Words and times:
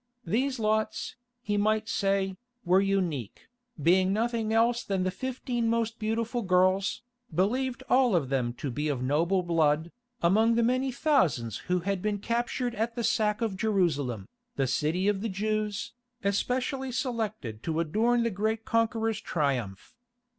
These 0.25 0.57
lots, 0.57 1.15
he 1.43 1.57
might 1.57 1.87
say, 1.87 2.35
were 2.65 2.81
unique, 2.81 3.47
being 3.79 4.11
nothing 4.11 4.51
else 4.51 4.83
than 4.83 5.03
the 5.03 5.11
fifteen 5.11 5.67
most 5.69 5.99
beautiful 5.99 6.41
girls, 6.41 7.03
believed 7.31 7.83
all 7.87 8.15
of 8.15 8.29
them 8.29 8.51
to 8.53 8.71
be 8.71 8.87
of 8.87 9.03
noble 9.03 9.43
blood, 9.43 9.91
among 10.23 10.55
the 10.55 10.63
many 10.63 10.91
thousands 10.91 11.57
who 11.69 11.81
had 11.81 12.01
been 12.01 12.17
captured 12.17 12.73
at 12.73 12.95
the 12.95 13.03
sack 13.03 13.41
of 13.41 13.55
Jerusalem, 13.55 14.27
the 14.55 14.65
city 14.65 15.07
of 15.07 15.21
the 15.21 15.29
Jews, 15.29 15.93
especially 16.23 16.91
selected 16.91 17.61
to 17.61 17.79
adorn 17.79 18.23
the 18.23 18.31
great 18.31 18.65
conqueror's 18.65 19.21
Triumph. 19.21 19.93